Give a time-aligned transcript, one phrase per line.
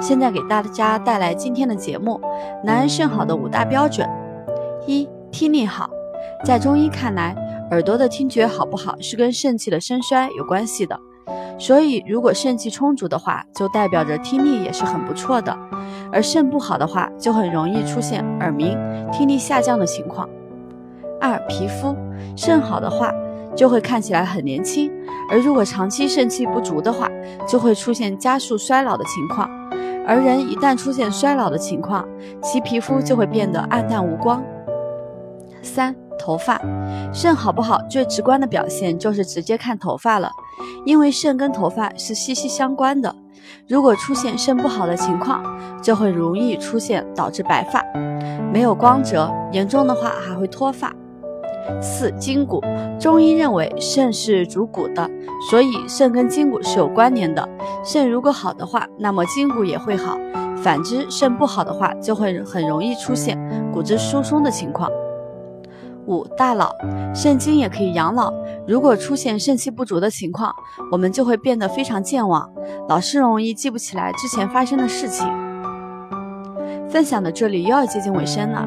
[0.00, 2.18] 现在给大家带来今天的节目：
[2.64, 4.08] 男人肾好的五大标准。
[4.86, 5.90] 一、听力好。
[6.44, 7.36] 在中医看来，
[7.70, 10.98] 耳朵的听觉好不好是跟肾气的盛衰有关系的。
[11.58, 15.52] 所以，如果肾气充足的话，就代表着听力也是很不错的；
[16.10, 18.78] 而肾不好的话，就很容易出现耳鸣、
[19.12, 20.26] 听力下降的情况。
[21.20, 21.94] 二、皮肤
[22.34, 23.12] 肾好的话，
[23.54, 24.90] 就会看起来很年轻；
[25.30, 27.08] 而如果长期肾气不足的话，
[27.46, 29.48] 就会出现加速衰老的情况。
[30.06, 32.06] 而人一旦出现衰老的情况，
[32.42, 34.42] 其皮肤就会变得暗淡无光。
[35.62, 36.60] 三、头发，
[37.12, 40.30] 肾好不好，最直观的表现就是直接看头发了，
[40.84, 43.14] 因为肾跟头发是息息相关的。
[43.68, 45.44] 如果出现肾不好的情况，
[45.82, 47.84] 就会容易出现导致白发，
[48.52, 50.92] 没有光泽，严重的话还会脱发。
[51.80, 52.62] 四、筋骨，
[52.98, 55.10] 中医认为肾是主骨的，
[55.50, 57.48] 所以肾跟筋骨是有关联的。
[57.84, 60.16] 肾如果好的话，那么筋骨也会好；
[60.62, 63.38] 反之，肾不好的话，就会很容易出现
[63.72, 64.90] 骨质疏松的情况。
[66.06, 66.74] 五、大脑，
[67.14, 68.32] 肾精也可以养老。
[68.66, 70.52] 如果出现肾气不足的情况，
[70.90, 72.50] 我们就会变得非常健忘，
[72.88, 75.28] 老是容易记不起来之前发生的事情。
[76.88, 78.66] 分享到这里又要接近尾声了。